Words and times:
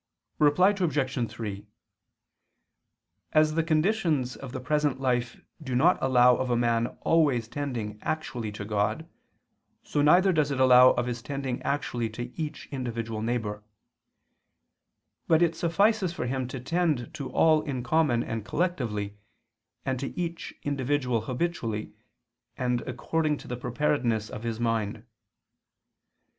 Reply 0.39 0.69
Obj. 0.69 1.31
3: 1.31 1.67
As 3.33 3.53
the 3.53 3.61
conditions 3.63 4.35
of 4.35 4.51
the 4.51 4.59
present 4.59 4.99
life 4.99 5.39
do 5.61 5.75
not 5.75 5.99
allow 6.01 6.35
of 6.37 6.49
a 6.49 6.57
man 6.57 6.87
always 7.01 7.47
tending 7.47 7.99
actually 8.01 8.51
to 8.53 8.65
God, 8.65 9.07
so 9.83 10.01
neither 10.01 10.33
does 10.33 10.49
it 10.49 10.59
allow 10.59 10.93
of 10.93 11.05
his 11.05 11.21
tending 11.21 11.61
actually 11.61 12.09
to 12.17 12.33
each 12.35 12.67
individual 12.71 13.21
neighbor; 13.21 13.63
but 15.27 15.43
it 15.43 15.55
suffices 15.55 16.11
for 16.11 16.25
him 16.25 16.47
to 16.47 16.59
tend 16.59 17.13
to 17.13 17.29
all 17.29 17.61
in 17.61 17.83
common 17.83 18.23
and 18.23 18.43
collectively, 18.43 19.19
and 19.85 19.99
to 19.99 20.19
each 20.19 20.51
individual 20.63 21.21
habitually 21.29 21.93
and 22.57 22.81
according 22.87 23.37
to 23.37 23.47
the 23.47 23.55
preparedness 23.55 24.31
of 24.31 24.41
his 24.41 24.59
mind. 24.59 25.05